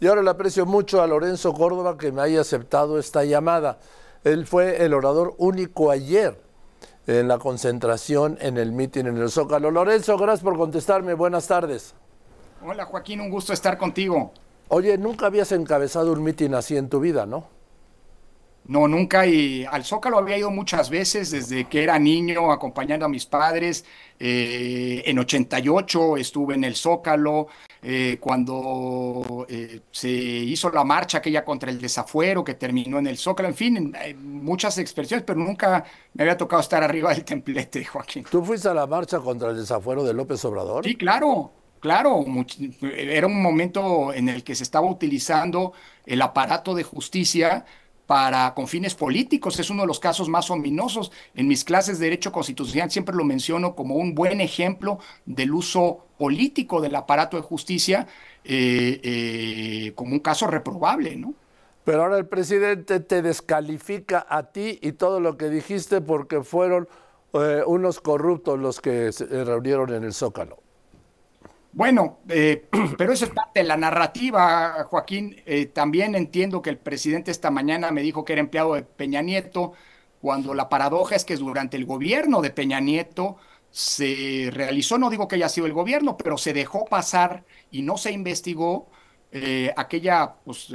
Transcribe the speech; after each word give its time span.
Y 0.00 0.06
ahora 0.06 0.22
le 0.22 0.30
aprecio 0.30 0.64
mucho 0.64 1.02
a 1.02 1.06
Lorenzo 1.06 1.52
Córdoba 1.52 1.98
que 1.98 2.12
me 2.12 2.22
haya 2.22 2.40
aceptado 2.40 2.98
esta 2.98 3.24
llamada. 3.24 3.78
Él 4.24 4.46
fue 4.46 4.84
el 4.84 4.94
orador 4.94 5.34
único 5.38 5.90
ayer 5.90 6.40
en 7.06 7.26
la 7.26 7.38
concentración 7.38 8.38
en 8.40 8.58
el 8.58 8.72
mitin 8.72 9.06
en 9.06 9.16
el 9.16 9.30
Zócalo. 9.30 9.70
Lorenzo, 9.70 10.16
gracias 10.16 10.44
por 10.44 10.56
contestarme. 10.56 11.14
Buenas 11.14 11.46
tardes. 11.46 11.94
Hola 12.64 12.84
Joaquín, 12.84 13.20
un 13.20 13.30
gusto 13.30 13.52
estar 13.52 13.78
contigo. 13.78 14.32
Oye, 14.68 14.98
nunca 14.98 15.26
habías 15.26 15.50
encabezado 15.52 16.12
un 16.12 16.22
mitin 16.22 16.54
así 16.54 16.76
en 16.76 16.88
tu 16.88 17.00
vida, 17.00 17.24
¿no? 17.24 17.46
No, 18.68 18.86
nunca. 18.86 19.26
Y 19.26 19.64
al 19.64 19.82
Zócalo 19.82 20.18
había 20.18 20.36
ido 20.36 20.50
muchas 20.50 20.90
veces 20.90 21.30
desde 21.30 21.64
que 21.64 21.82
era 21.82 21.98
niño 21.98 22.52
acompañando 22.52 23.06
a 23.06 23.08
mis 23.08 23.24
padres. 23.24 23.84
Eh, 24.20 25.02
en 25.06 25.18
88 25.18 26.18
estuve 26.18 26.54
en 26.54 26.64
el 26.64 26.76
Zócalo. 26.76 27.48
Eh, 27.80 28.18
cuando 28.20 29.46
eh, 29.48 29.80
se 29.90 30.10
hizo 30.10 30.68
la 30.70 30.84
marcha 30.84 31.18
aquella 31.18 31.44
contra 31.44 31.70
el 31.70 31.80
desafuero 31.80 32.44
que 32.44 32.54
terminó 32.54 32.98
en 32.98 33.06
el 33.06 33.16
Zócalo. 33.16 33.48
En 33.48 33.54
fin, 33.54 33.94
muchas 34.22 34.76
expresiones, 34.76 35.24
pero 35.24 35.40
nunca 35.40 35.84
me 36.12 36.24
había 36.24 36.36
tocado 36.36 36.60
estar 36.60 36.82
arriba 36.84 37.14
del 37.14 37.24
templete, 37.24 37.86
Joaquín. 37.86 38.24
¿Tú 38.30 38.44
fuiste 38.44 38.68
a 38.68 38.74
la 38.74 38.86
marcha 38.86 39.18
contra 39.18 39.48
el 39.48 39.56
desafuero 39.56 40.04
de 40.04 40.12
López 40.12 40.44
Obrador? 40.44 40.84
Sí, 40.84 40.94
claro. 40.94 41.52
Claro, 41.80 42.24
era 42.82 43.28
un 43.28 43.40
momento 43.40 44.12
en 44.12 44.28
el 44.28 44.42
que 44.42 44.56
se 44.56 44.64
estaba 44.64 44.90
utilizando 44.90 45.74
el 46.06 46.20
aparato 46.22 46.74
de 46.74 46.82
justicia 46.82 47.64
para 48.08 48.54
con 48.54 48.66
fines 48.66 48.94
políticos. 48.94 49.60
Es 49.60 49.68
uno 49.68 49.82
de 49.82 49.86
los 49.86 50.00
casos 50.00 50.30
más 50.30 50.50
ominosos. 50.50 51.12
En 51.34 51.46
mis 51.46 51.62
clases 51.62 51.98
de 51.98 52.06
Derecho 52.06 52.32
Constitucional 52.32 52.90
siempre 52.90 53.14
lo 53.14 53.22
menciono 53.22 53.74
como 53.74 53.96
un 53.96 54.14
buen 54.14 54.40
ejemplo 54.40 54.98
del 55.26 55.52
uso 55.52 56.06
político 56.16 56.80
del 56.80 56.94
aparato 56.94 57.36
de 57.36 57.42
justicia 57.42 58.06
eh, 58.44 58.98
eh, 59.04 59.92
como 59.94 60.14
un 60.14 60.20
caso 60.20 60.46
reprobable, 60.46 61.16
¿no? 61.16 61.34
Pero 61.84 62.04
ahora 62.04 62.16
el 62.16 62.26
presidente 62.26 63.00
te 63.00 63.20
descalifica 63.20 64.26
a 64.26 64.44
ti 64.52 64.78
y 64.80 64.92
todo 64.92 65.20
lo 65.20 65.36
que 65.36 65.50
dijiste 65.50 66.00
porque 66.00 66.42
fueron 66.42 66.88
eh, 67.34 67.62
unos 67.66 68.00
corruptos 68.00 68.58
los 68.58 68.80
que 68.80 69.12
se 69.12 69.44
reunieron 69.44 69.92
en 69.92 70.04
el 70.04 70.14
Zócalo. 70.14 70.67
Bueno, 71.72 72.22
eh, 72.28 72.68
pero 72.98 73.12
eso 73.12 73.24
es 73.26 73.30
parte 73.30 73.60
de 73.60 73.66
la 73.66 73.76
narrativa, 73.76 74.84
Joaquín. 74.84 75.36
Eh, 75.46 75.66
también 75.66 76.14
entiendo 76.14 76.62
que 76.62 76.70
el 76.70 76.78
presidente 76.78 77.30
esta 77.30 77.50
mañana 77.50 77.90
me 77.90 78.02
dijo 78.02 78.24
que 78.24 78.32
era 78.32 78.40
empleado 78.40 78.74
de 78.74 78.82
Peña 78.82 79.22
Nieto, 79.22 79.72
cuando 80.20 80.54
la 80.54 80.68
paradoja 80.68 81.14
es 81.14 81.24
que 81.24 81.36
durante 81.36 81.76
el 81.76 81.84
gobierno 81.86 82.40
de 82.42 82.50
Peña 82.50 82.80
Nieto 82.80 83.36
se 83.70 84.50
realizó, 84.52 84.98
no 84.98 85.10
digo 85.10 85.28
que 85.28 85.36
haya 85.36 85.48
sido 85.48 85.66
el 85.66 85.72
gobierno, 85.74 86.16
pero 86.16 86.38
se 86.38 86.52
dejó 86.52 86.84
pasar 86.86 87.44
y 87.70 87.82
no 87.82 87.96
se 87.98 88.12
investigó 88.12 88.88
eh, 89.30 89.72
aquella 89.76 90.34
pues, 90.44 90.68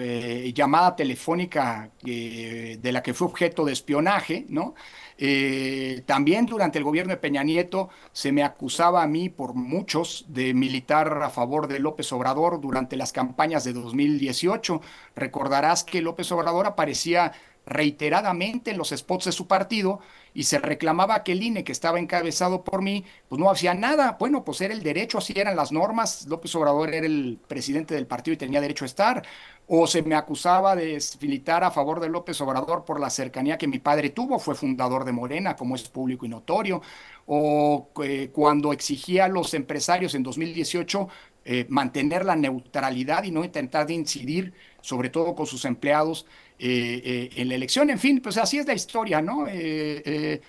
llamada 0.54 0.96
telefónica 0.96 1.92
de 2.04 2.92
la 2.92 3.02
que 3.02 3.14
fue 3.14 3.28
objeto 3.28 3.66
de 3.66 3.74
espionaje, 3.74 4.46
¿no? 4.50 4.76
Eh, 5.18 6.04
también 6.06 6.46
durante 6.46 6.78
el 6.78 6.84
gobierno 6.84 7.12
de 7.12 7.18
Peña 7.18 7.44
Nieto 7.44 7.90
se 8.12 8.32
me 8.32 8.44
acusaba 8.44 9.04
a 9.04 9.08
mí 9.08 9.30
por 9.30 9.54
muchos 9.54 10.26
de 10.28 10.54
militar 10.54 11.22
a 11.22 11.30
favor 11.30 11.68
de 11.68 11.80
López 11.80 12.12
Obrador 12.12 12.60
durante 12.60 12.98
las 12.98 13.14
campañas 13.14 13.64
de 13.64 13.74
2018. 13.74 14.82
Recordarás 15.16 15.84
que 15.84 16.02
López 16.02 16.32
Obrador 16.32 16.66
aparecía 16.66 17.34
reiteradamente 17.66 18.72
en 18.72 18.78
los 18.78 18.90
spots 18.90 19.26
de 19.26 19.32
su 19.32 19.48
partido 19.48 20.00
y 20.34 20.44
se 20.44 20.60
reclamaba 20.60 21.24
que 21.24 21.34
el 21.34 21.44
INE, 21.44 21.64
que 21.64 21.72
estaba 21.72 22.00
encabezado 22.00 22.64
por 22.64 22.82
mí, 22.82 23.06
pues 23.30 23.40
no 23.40 23.50
hacía 23.50 23.74
nada. 23.74 24.18
Bueno, 24.20 24.44
pues 24.44 24.62
era 24.62 24.74
el 24.74 24.82
derecho, 24.82 25.20
así 25.20 25.34
eran 25.36 25.56
las 25.56 25.72
normas. 25.72 26.26
López 26.28 26.54
Obrador 26.56 26.94
era 26.94 27.06
el 27.06 27.40
presidente 27.48 27.94
del 27.94 28.08
partido 28.08 28.34
y 28.34 28.38
tenía 28.38 28.60
derecho 28.60 28.86
a 28.86 28.88
estar. 28.88 29.24
O 29.68 29.88
se 29.88 30.02
me 30.02 30.16
acusaba 30.16 30.76
de 30.76 31.02
militar 31.22 31.64
a 31.64 31.72
favor 31.72 32.00
de 32.00 32.10
López 32.10 32.42
Obrador 32.42 32.84
por 32.84 33.00
la 33.00 33.10
cercanía 33.10 33.58
que 33.58 33.68
mi 33.68 33.80
padre 33.80 34.10
tuvo, 34.10 34.40
fue 34.40 34.56
fundador 34.56 35.06
de 35.06 35.12
Morena, 35.14 35.56
como 35.56 35.76
es 35.76 35.88
público 35.88 36.26
y 36.26 36.30
notorio. 36.30 36.82
O 37.28 37.90
eh, 38.04 38.30
cuando 38.34 38.74
exigía 38.74 39.26
a 39.26 39.30
los 39.30 39.54
empresarios 39.54 40.16
en 40.16 40.24
2018 40.24 41.08
eh, 41.46 41.66
mantener 41.68 42.24
la 42.24 42.38
neutralidad 42.38 43.24
y 43.26 43.32
no 43.32 43.44
intentar 43.44 43.92
incidir, 43.92 44.54
sobre 44.82 45.10
todo 45.10 45.36
con 45.36 45.46
sus 45.46 45.66
empleados, 45.66 46.26
eh, 46.60 47.02
eh, 47.04 47.30
en 47.36 47.50
la 47.50 47.56
elección. 47.56 47.90
En 47.90 48.00
fin, 48.00 48.22
pues 48.22 48.38
así 48.38 48.60
es 48.60 48.66
la 48.66 48.74
historia, 48.74 49.22
¿no? 49.22 49.46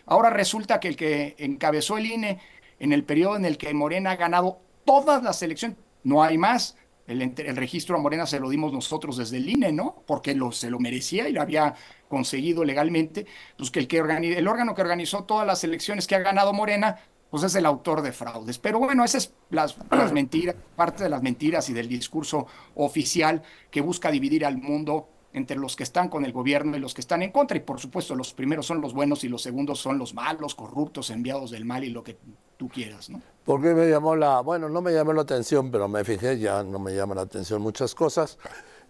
ahora 0.06 0.30
resulta 0.30 0.80
que 0.80 0.88
el 0.88 0.96
que 0.96 1.34
encabezó 1.38 1.98
el 1.98 2.06
INE 2.06 2.38
en 2.78 2.92
el 2.92 3.04
periodo 3.04 3.36
en 3.36 3.44
el 3.44 3.56
que 3.56 3.72
Morena 3.72 4.12
ha 4.12 4.16
ganado 4.16 4.60
todas 4.84 5.22
las 5.22 5.42
elecciones, 5.42 5.78
no 6.02 6.22
hay 6.22 6.38
más. 6.38 6.76
El, 7.06 7.34
registro 7.56 7.96
a 7.96 8.00
Morena 8.00 8.26
se 8.26 8.40
lo 8.40 8.48
dimos 8.48 8.72
nosotros 8.72 9.18
desde 9.18 9.36
el 9.36 9.48
INE, 9.48 9.72
¿no? 9.72 10.02
Porque 10.06 10.34
lo, 10.34 10.52
se 10.52 10.70
lo 10.70 10.78
merecía 10.78 11.28
y 11.28 11.32
lo 11.32 11.42
había 11.42 11.74
conseguido 12.08 12.64
legalmente. 12.64 13.26
Pues 13.58 13.70
que 13.70 13.80
el, 13.80 13.88
que 13.88 13.98
el 13.98 14.48
órgano 14.48 14.74
que 14.74 14.82
organizó 14.82 15.24
todas 15.24 15.46
las 15.46 15.64
elecciones 15.64 16.06
que 16.06 16.14
ha 16.14 16.20
ganado 16.20 16.52
Morena 16.52 16.98
pues 17.34 17.42
es 17.42 17.56
el 17.56 17.66
autor 17.66 18.02
de 18.02 18.12
fraudes. 18.12 18.58
Pero 18.58 18.78
bueno, 18.78 19.04
esas 19.04 19.24
es 19.24 19.34
las 19.50 20.12
mentiras, 20.12 20.54
parte 20.76 21.02
de 21.02 21.10
las 21.10 21.20
mentiras 21.20 21.68
y 21.68 21.72
del 21.72 21.88
discurso 21.88 22.46
oficial 22.76 23.42
que 23.72 23.80
busca 23.80 24.12
dividir 24.12 24.46
al 24.46 24.56
mundo 24.56 25.08
entre 25.34 25.56
los 25.56 25.74
que 25.76 25.82
están 25.82 26.08
con 26.08 26.24
el 26.24 26.32
gobierno 26.32 26.76
y 26.76 26.80
los 26.80 26.94
que 26.94 27.00
están 27.00 27.20
en 27.20 27.32
contra. 27.32 27.56
Y 27.56 27.60
por 27.60 27.80
supuesto, 27.80 28.14
los 28.14 28.32
primeros 28.32 28.66
son 28.66 28.80
los 28.80 28.94
buenos 28.94 29.24
y 29.24 29.28
los 29.28 29.42
segundos 29.42 29.80
son 29.80 29.98
los 29.98 30.14
malos, 30.14 30.54
corruptos, 30.54 31.10
enviados 31.10 31.50
del 31.50 31.64
mal 31.64 31.84
y 31.84 31.90
lo 31.90 32.02
que 32.02 32.16
tú 32.56 32.68
quieras, 32.68 33.10
¿no? 33.10 33.20
Porque 33.44 33.74
me 33.74 33.88
llamó 33.88 34.14
la, 34.14 34.40
bueno, 34.40 34.68
no 34.68 34.80
me 34.80 34.92
llamó 34.92 35.12
la 35.12 35.22
atención, 35.22 35.70
pero 35.70 35.88
me 35.88 36.04
fijé, 36.04 36.38
ya 36.38 36.62
no 36.62 36.78
me 36.78 36.94
llama 36.94 37.16
la 37.16 37.22
atención 37.22 37.60
muchas 37.60 37.94
cosas. 37.94 38.38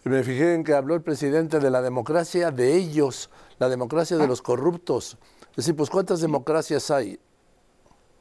Me 0.04 0.22
fijé 0.22 0.54
en 0.54 0.64
que 0.64 0.74
habló 0.74 0.94
el 0.94 1.02
presidente 1.02 1.58
de 1.58 1.70
la 1.70 1.80
democracia 1.80 2.50
de 2.50 2.76
ellos, 2.76 3.30
la 3.58 3.70
democracia 3.70 4.18
de 4.18 4.24
ah. 4.24 4.28
los 4.28 4.42
corruptos. 4.42 5.16
Es 5.50 5.56
decir, 5.56 5.74
pues 5.74 5.88
¿cuántas 5.88 6.20
democracias 6.20 6.90
hay? 6.90 7.18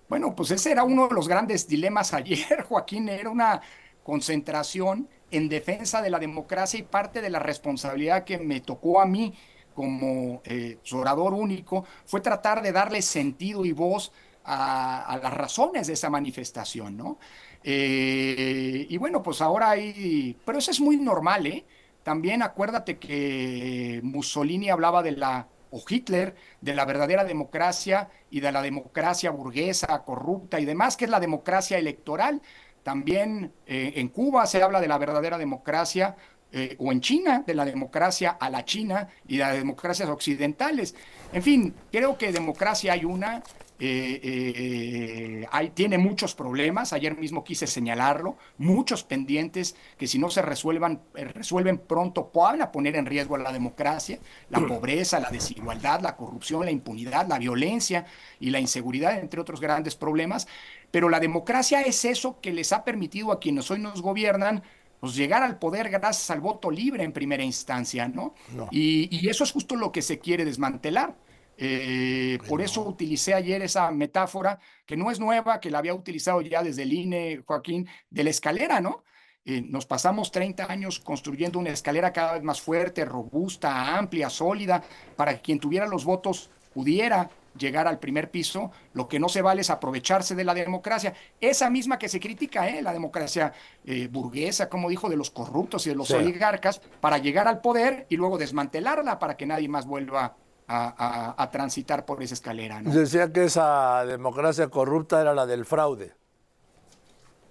Bueno, 0.08 0.34
pues 0.34 0.52
ese 0.52 0.72
era 0.72 0.86
uno 0.86 1.10
de 1.10 1.14
los 1.14 1.28
grandes 1.28 1.68
dilemas 1.68 2.14
ayer, 2.14 2.64
Joaquín, 2.64 3.10
era 3.10 3.30
una 3.30 3.62
concentración 4.02 5.10
en 5.34 5.50
defensa 5.50 6.02
de 6.02 6.10
la 6.10 6.20
democracia 6.20 6.80
y 6.80 6.84
parte 6.84 7.22
de 7.22 7.30
la 7.30 7.40
responsabilidad 7.40 8.24
que 8.24 8.38
me 8.38 8.62
tocó 8.62 9.02
a 9.02 9.06
mí 9.06 9.34
como 9.74 10.42
eh, 10.46 10.78
orador 10.94 11.34
único 11.34 11.86
fue 12.06 12.22
tratar 12.22 12.62
de 12.62 12.72
darle 12.72 13.02
sentido 13.02 13.66
y 13.66 13.72
voz 13.72 14.12
a, 14.46 15.20
las 15.22 15.34
razones 15.34 15.88
de 15.88 15.94
esa 15.94 16.10
manifestación, 16.10 16.98
¿no? 16.98 17.18
Eh, 17.64 18.86
y 18.90 18.98
bueno, 18.98 19.24
pues 19.24 19.42
ahora 19.42 19.72
hay, 19.72 20.38
pero 20.46 20.60
eso 20.60 20.72
es 20.72 20.82
muy 20.82 20.98
normal, 20.98 21.48
¿eh? 21.48 21.66
También 22.04 22.42
acuérdate 22.44 22.98
que 23.00 24.02
Mussolini 24.04 24.70
hablaba 24.70 25.02
de 25.02 25.14
la 25.14 25.48
o 25.76 25.82
Hitler 25.90 26.36
de 26.62 26.76
la 26.76 26.86
verdadera 26.86 27.24
democracia 27.24 28.10
y 28.30 28.42
de 28.42 28.52
la 28.52 28.62
democracia 28.62 29.32
burguesa, 29.32 30.04
corrupta 30.04 30.60
y 30.60 30.66
demás, 30.66 30.96
que 30.96 31.06
es 31.06 31.12
la 31.12 31.20
democracia 31.20 31.80
electoral. 31.80 32.44
También 32.84 33.52
eh, 33.66 33.94
en 33.96 34.10
Cuba 34.10 34.46
se 34.46 34.62
habla 34.62 34.82
de 34.82 34.88
la 34.88 34.98
verdadera 34.98 35.38
democracia, 35.38 36.16
eh, 36.56 36.76
o 36.78 36.92
en 36.92 37.02
China, 37.02 37.44
de 37.48 37.56
la 37.56 37.66
democracia 37.66 38.38
a 38.40 38.48
la 38.50 38.64
China 38.64 39.08
y 39.28 39.38
de 39.38 39.44
las 39.44 39.56
democracias 39.56 40.08
occidentales. 40.08 40.94
En 41.32 41.42
fin, 41.42 41.74
creo 41.92 42.16
que 42.16 42.32
democracia 42.32 42.94
hay 42.94 43.06
una, 43.06 43.42
eh, 43.86 44.22
eh, 44.24 45.48
hay, 45.52 45.72
tiene 45.72 45.98
muchos 45.98 46.36
problemas, 46.36 46.94
ayer 46.94 47.18
mismo 47.18 47.44
quise 47.44 47.68
señalarlo, 47.68 48.38
muchos 48.58 49.04
pendientes 49.04 49.76
que 49.98 50.08
si 50.08 50.20
no 50.20 50.30
se 50.30 50.42
resuelvan, 50.42 51.02
eh, 51.16 51.26
resuelven 51.26 51.80
pronto 51.80 52.30
puedan 52.30 52.72
poner 52.72 52.96
en 52.96 53.06
riesgo 53.06 53.36
a 53.36 53.40
la 53.40 53.52
democracia, 53.52 54.20
la 54.50 54.62
mm. 54.62 54.68
pobreza, 54.68 55.20
la 55.20 55.30
desigualdad, 55.30 56.00
la 56.00 56.16
corrupción, 56.16 56.64
la 56.64 56.72
impunidad, 56.72 57.28
la 57.28 57.40
violencia 57.40 58.06
y 58.40 58.52
la 58.52 58.62
inseguridad, 58.62 59.20
entre 59.20 59.42
otros 59.42 59.60
grandes 59.60 59.98
problemas. 59.98 60.48
Pero 60.90 61.10
la 61.10 61.20
democracia 61.20 61.82
es 61.82 62.06
eso 62.06 62.40
que 62.40 62.54
les 62.54 62.72
ha 62.72 62.86
permitido 62.86 63.34
a 63.34 63.42
quienes 63.42 63.70
hoy 63.70 63.80
nos 63.80 64.02
gobiernan 64.02 64.64
pues 65.02 65.16
llegar 65.16 65.44
al 65.44 65.60
poder 65.60 65.90
gracias 65.90 66.32
al 66.32 66.40
voto 66.40 66.72
libre 66.72 67.04
en 67.04 67.12
primera 67.12 67.44
instancia, 67.44 68.08
¿no? 68.08 68.34
y, 68.72 69.28
eso 69.28 69.44
es 69.44 69.52
justo 69.52 69.76
lo 69.76 69.92
que 69.92 70.02
se 70.02 70.20
quiere 70.20 70.46
desmantelar. 70.46 71.18
Eh, 71.58 72.40
por 72.48 72.62
eso 72.62 72.82
utilicé 72.82 73.34
ayer 73.34 73.62
esa 73.62 73.92
metáfora, 73.92 74.60
que 74.86 74.98
no 74.98 75.12
es 75.12 75.20
nueva, 75.20 75.60
que 75.60 75.72
la 75.72 75.80
había 75.80 75.94
utilizado 75.94 76.42
ya 76.42 76.64
desde 76.64 76.84
el 76.84 76.94
INE, 76.94 77.44
Joaquín, 77.46 77.88
de 78.10 78.24
la 78.24 78.30
escalera, 78.30 78.82
¿no? 78.82 79.04
Eh, 79.46 79.62
nos 79.62 79.86
pasamos 79.86 80.32
30 80.32 80.72
años 80.72 81.00
construyendo 81.00 81.60
una 81.60 81.72
escalera 81.72 82.14
cada 82.14 82.34
vez 82.34 82.44
más 82.44 82.62
fuerte, 82.62 83.04
robusta, 83.04 83.98
amplia, 83.98 84.30
sólida, 84.30 84.82
para 85.18 85.36
que 85.36 85.42
quien 85.42 85.60
tuviera 85.60 85.86
los 85.86 86.06
votos 86.06 86.50
pudiera 86.74 87.30
llegar 87.58 87.88
al 87.88 88.00
primer 88.00 88.32
piso, 88.32 88.72
lo 88.94 89.08
que 89.08 89.20
no 89.20 89.30
se 89.30 89.42
vale 89.42 89.62
es 89.62 89.70
aprovecharse 89.70 90.34
de 90.34 90.44
la 90.44 90.54
democracia, 90.54 91.14
esa 91.40 91.70
misma 91.70 92.00
que 92.00 92.10
se 92.10 92.20
critica, 92.20 92.68
¿eh? 92.68 92.82
la 92.82 92.94
democracia 92.94 93.54
eh, 93.86 94.08
burguesa, 94.08 94.70
como 94.70 94.90
dijo, 94.90 95.10
de 95.10 95.18
los 95.18 95.30
corruptos 95.30 95.86
y 95.86 95.90
de 95.90 95.96
los 95.96 96.10
oligarcas, 96.12 96.82
para 97.00 97.18
llegar 97.18 97.48
al 97.48 97.62
poder 97.62 98.08
y 98.10 98.18
luego 98.18 98.38
desmantelarla 98.38 99.20
para 99.20 99.38
que 99.38 99.46
nadie 99.46 99.68
más 99.68 99.86
vuelva 99.86 100.36
a, 100.74 101.50
transitar 101.52 102.06
por 102.06 102.24
esa 102.24 102.34
escalera. 102.34 102.82
¿no? 102.82 102.92
Decía 102.92 103.32
que 103.32 103.46
esa 103.46 104.06
democracia 104.06 104.68
corrupta 104.70 105.22
era 105.22 105.34
la 105.34 105.46
del 105.46 105.66
fraude. 105.66 106.14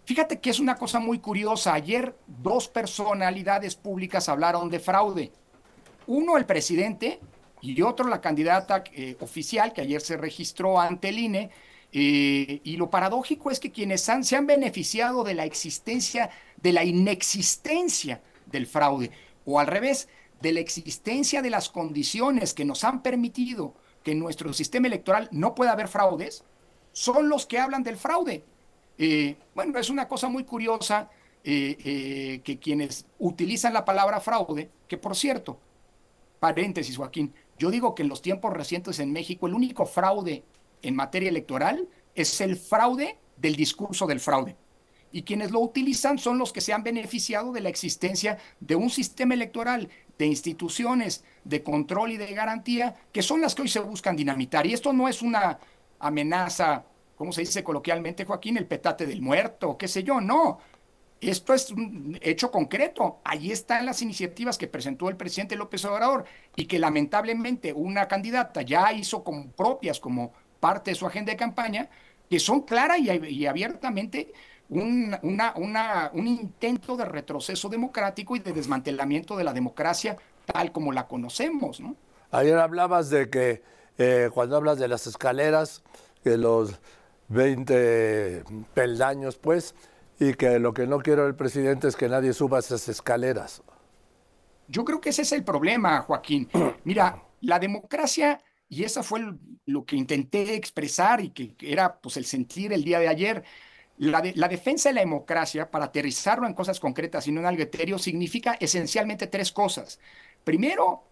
Fíjate 0.04 0.40
que 0.40 0.50
es 0.50 0.58
una 0.58 0.76
cosa 0.76 0.98
muy 0.98 1.20
curiosa. 1.20 1.74
Ayer 1.74 2.16
dos 2.26 2.68
personalidades 2.68 3.76
públicas 3.76 4.28
hablaron 4.28 4.68
de 4.68 4.80
fraude. 4.80 5.32
Uno, 6.08 6.36
el 6.36 6.44
presidente, 6.44 7.20
y 7.60 7.80
otro, 7.82 8.08
la 8.08 8.20
candidata 8.20 8.82
eh, 8.92 9.16
oficial 9.20 9.72
que 9.72 9.82
ayer 9.82 10.00
se 10.00 10.16
registró 10.16 10.80
ante 10.80 11.10
el 11.10 11.18
INE. 11.18 11.50
Eh, 11.92 12.60
y 12.64 12.76
lo 12.76 12.90
paradójico 12.90 13.50
es 13.50 13.60
que 13.60 13.70
quienes 13.70 14.08
han, 14.08 14.24
se 14.24 14.34
han 14.34 14.46
beneficiado 14.46 15.22
de 15.22 15.34
la 15.34 15.44
existencia, 15.44 16.30
de 16.56 16.72
la 16.72 16.84
inexistencia 16.84 18.20
del 18.46 18.66
fraude, 18.66 19.10
o 19.44 19.60
al 19.60 19.66
revés, 19.66 20.08
de 20.42 20.52
la 20.52 20.60
existencia 20.60 21.40
de 21.40 21.50
las 21.50 21.68
condiciones 21.68 22.52
que 22.52 22.64
nos 22.64 22.82
han 22.82 23.02
permitido 23.02 23.74
que 24.02 24.10
en 24.10 24.18
nuestro 24.18 24.52
sistema 24.52 24.88
electoral 24.88 25.28
no 25.30 25.54
pueda 25.54 25.72
haber 25.72 25.86
fraudes, 25.86 26.42
son 26.92 27.28
los 27.28 27.46
que 27.46 27.60
hablan 27.60 27.84
del 27.84 27.96
fraude. 27.96 28.44
Eh, 28.98 29.36
bueno, 29.54 29.78
es 29.78 29.88
una 29.88 30.08
cosa 30.08 30.28
muy 30.28 30.44
curiosa 30.44 31.08
eh, 31.44 31.76
eh, 31.84 32.40
que 32.44 32.58
quienes 32.58 33.06
utilizan 33.20 33.72
la 33.72 33.84
palabra 33.84 34.20
fraude, 34.20 34.68
que 34.88 34.98
por 34.98 35.16
cierto, 35.16 35.58
paréntesis 36.40 36.96
Joaquín, 36.96 37.32
yo 37.56 37.70
digo 37.70 37.94
que 37.94 38.02
en 38.02 38.08
los 38.08 38.20
tiempos 38.20 38.52
recientes 38.52 38.98
en 38.98 39.12
México 39.12 39.46
el 39.46 39.54
único 39.54 39.86
fraude 39.86 40.42
en 40.82 40.96
materia 40.96 41.28
electoral 41.28 41.88
es 42.16 42.40
el 42.40 42.56
fraude 42.56 43.16
del 43.36 43.54
discurso 43.54 44.06
del 44.08 44.18
fraude. 44.18 44.56
Y 45.12 45.22
quienes 45.22 45.50
lo 45.50 45.60
utilizan 45.60 46.18
son 46.18 46.38
los 46.38 46.52
que 46.52 46.62
se 46.62 46.72
han 46.72 46.82
beneficiado 46.82 47.52
de 47.52 47.60
la 47.60 47.68
existencia 47.68 48.38
de 48.60 48.76
un 48.76 48.88
sistema 48.88 49.34
electoral, 49.34 49.90
de 50.22 50.28
instituciones 50.28 51.24
de 51.44 51.62
control 51.62 52.12
y 52.12 52.16
de 52.16 52.32
garantía, 52.32 52.94
que 53.12 53.22
son 53.22 53.40
las 53.40 53.54
que 53.54 53.62
hoy 53.62 53.68
se 53.68 53.80
buscan 53.80 54.16
dinamitar. 54.16 54.66
Y 54.66 54.72
esto 54.72 54.92
no 54.92 55.08
es 55.08 55.22
una 55.22 55.58
amenaza 55.98 56.84
¿cómo 57.22 57.32
se 57.32 57.42
dice 57.42 57.62
coloquialmente, 57.62 58.24
Joaquín? 58.24 58.56
El 58.56 58.66
petate 58.66 59.06
del 59.06 59.22
muerto, 59.22 59.78
qué 59.78 59.86
sé 59.86 60.02
yo, 60.02 60.20
no. 60.20 60.58
Esto 61.20 61.54
es 61.54 61.70
un 61.70 62.18
hecho 62.20 62.50
concreto. 62.50 63.20
Allí 63.22 63.52
están 63.52 63.86
las 63.86 64.02
iniciativas 64.02 64.58
que 64.58 64.66
presentó 64.66 65.08
el 65.08 65.16
presidente 65.16 65.54
López 65.54 65.84
Obrador 65.84 66.24
y 66.56 66.64
que 66.64 66.80
lamentablemente 66.80 67.72
una 67.72 68.08
candidata 68.08 68.62
ya 68.62 68.92
hizo 68.92 69.22
como 69.22 69.52
propias, 69.52 70.00
como 70.00 70.32
parte 70.58 70.90
de 70.90 70.94
su 70.96 71.06
agenda 71.06 71.30
de 71.30 71.36
campaña, 71.36 71.88
que 72.28 72.40
son 72.40 72.62
claras 72.62 72.98
y, 72.98 73.46
abiertamente 73.46 74.32
un, 74.72 75.14
una, 75.22 75.52
una, 75.56 76.10
un 76.14 76.26
intento 76.26 76.96
de 76.96 77.04
retroceso 77.04 77.68
democrático 77.68 78.36
y 78.36 78.38
de 78.38 78.52
desmantelamiento 78.52 79.36
de 79.36 79.44
la 79.44 79.52
democracia 79.52 80.16
tal 80.46 80.72
como 80.72 80.92
la 80.92 81.06
conocemos. 81.06 81.80
¿no? 81.80 81.94
Ayer 82.30 82.58
hablabas 82.58 83.10
de 83.10 83.28
que 83.28 83.62
eh, 83.98 84.30
cuando 84.32 84.56
hablas 84.56 84.78
de 84.78 84.88
las 84.88 85.06
escaleras, 85.06 85.82
que 86.24 86.38
los 86.38 86.80
20 87.28 88.44
peldaños, 88.72 89.36
pues, 89.36 89.74
y 90.18 90.34
que 90.34 90.58
lo 90.58 90.72
que 90.72 90.86
no 90.86 91.00
quiere 91.00 91.26
el 91.26 91.34
presidente 91.34 91.88
es 91.88 91.96
que 91.96 92.08
nadie 92.08 92.32
suba 92.32 92.58
esas 92.58 92.88
escaleras. 92.88 93.62
Yo 94.68 94.84
creo 94.84 95.00
que 95.00 95.10
ese 95.10 95.22
es 95.22 95.32
el 95.32 95.44
problema, 95.44 96.00
Joaquín. 96.00 96.48
Mira, 96.84 97.22
la 97.42 97.58
democracia, 97.58 98.40
y 98.68 98.84
eso 98.84 99.02
fue 99.02 99.20
lo 99.66 99.84
que 99.84 99.96
intenté 99.96 100.54
expresar 100.54 101.20
y 101.20 101.30
que 101.30 101.54
era 101.60 102.00
pues 102.00 102.16
el 102.16 102.24
sentir 102.24 102.72
el 102.72 102.84
día 102.84 102.98
de 102.98 103.08
ayer, 103.08 103.44
la, 103.98 104.48
defensa 104.48 104.88
de 104.88 104.94
la 104.94 105.00
democracia, 105.00 105.70
para 105.70 105.86
aterrizarlo 105.86 106.46
en 106.46 106.54
cosas 106.54 106.80
concretas 106.80 107.26
y 107.26 107.32
no 107.32 107.40
en 107.40 107.46
algo 107.46 107.62
etéreo, 107.62 107.98
significa 107.98 108.56
esencialmente 108.58 109.26
tres 109.26 109.52
cosas. 109.52 110.00
Primero, 110.44 111.04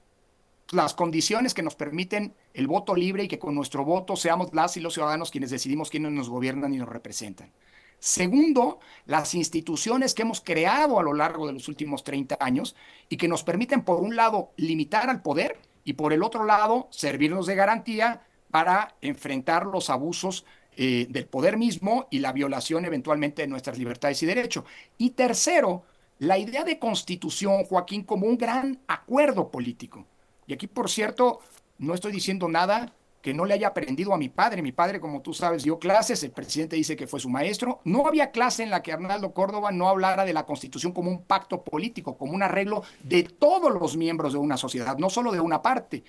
las 0.70 0.94
condiciones 0.94 1.54
que 1.54 1.62
nos 1.62 1.74
permiten 1.74 2.34
el 2.54 2.66
voto 2.66 2.94
libre 2.94 3.24
y 3.24 3.28
que 3.28 3.38
con 3.38 3.54
nuestro 3.54 3.84
voto 3.84 4.16
seamos 4.16 4.52
las 4.52 4.76
y 4.76 4.80
los 4.80 4.94
ciudadanos 4.94 5.30
quienes 5.30 5.50
decidimos 5.50 5.90
quiénes 5.90 6.12
nos 6.12 6.28
gobiernan 6.28 6.72
y 6.74 6.78
nos 6.78 6.88
representan. 6.88 7.52
Segundo, 7.98 8.80
las 9.04 9.34
instituciones 9.34 10.14
que 10.14 10.22
hemos 10.22 10.40
creado 10.40 10.98
a 10.98 11.02
lo 11.02 11.12
largo 11.12 11.46
de 11.46 11.52
los 11.52 11.68
últimos 11.68 12.02
30 12.02 12.38
años 12.40 12.74
y 13.10 13.18
que 13.18 13.28
nos 13.28 13.44
permiten, 13.44 13.82
por 13.82 14.00
un 14.00 14.16
lado, 14.16 14.52
limitar 14.56 15.10
al 15.10 15.20
poder 15.20 15.58
y 15.84 15.92
por 15.92 16.12
el 16.14 16.22
otro 16.22 16.44
lado, 16.44 16.88
servirnos 16.90 17.46
de 17.46 17.56
garantía 17.56 18.22
para 18.50 18.96
enfrentar 19.02 19.66
los 19.66 19.90
abusos 19.90 20.46
eh, 20.76 21.06
del 21.10 21.26
poder 21.26 21.56
mismo 21.56 22.06
y 22.10 22.20
la 22.20 22.32
violación 22.32 22.84
eventualmente 22.84 23.42
de 23.42 23.48
nuestras 23.48 23.78
libertades 23.78 24.22
y 24.22 24.26
derechos. 24.26 24.64
Y 24.98 25.10
tercero, 25.10 25.84
la 26.18 26.38
idea 26.38 26.64
de 26.64 26.78
constitución, 26.78 27.64
Joaquín, 27.64 28.04
como 28.04 28.26
un 28.26 28.38
gran 28.38 28.78
acuerdo 28.86 29.50
político. 29.50 30.06
Y 30.46 30.52
aquí, 30.52 30.66
por 30.66 30.90
cierto, 30.90 31.40
no 31.78 31.94
estoy 31.94 32.12
diciendo 32.12 32.48
nada 32.48 32.92
que 33.22 33.34
no 33.34 33.44
le 33.44 33.54
haya 33.54 33.68
aprendido 33.68 34.14
a 34.14 34.18
mi 34.18 34.28
padre. 34.28 34.62
Mi 34.62 34.72
padre, 34.72 35.00
como 35.00 35.20
tú 35.20 35.34
sabes, 35.34 35.62
dio 35.62 35.78
clases, 35.78 36.22
el 36.22 36.30
presidente 36.30 36.76
dice 36.76 36.96
que 36.96 37.06
fue 37.06 37.20
su 37.20 37.28
maestro. 37.28 37.80
No 37.84 38.06
había 38.06 38.30
clase 38.30 38.62
en 38.62 38.70
la 38.70 38.82
que 38.82 38.92
Arnaldo 38.92 39.32
Córdoba 39.32 39.72
no 39.72 39.88
hablara 39.88 40.24
de 40.24 40.32
la 40.32 40.46
constitución 40.46 40.92
como 40.92 41.10
un 41.10 41.22
pacto 41.22 41.62
político, 41.62 42.16
como 42.16 42.32
un 42.32 42.42
arreglo 42.42 42.82
de 43.02 43.24
todos 43.24 43.72
los 43.72 43.96
miembros 43.96 44.32
de 44.32 44.38
una 44.38 44.56
sociedad, 44.56 44.96
no 44.98 45.10
solo 45.10 45.32
de 45.32 45.40
una 45.40 45.60
parte. 45.60 46.04